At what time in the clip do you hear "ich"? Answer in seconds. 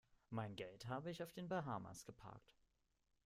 1.11-1.21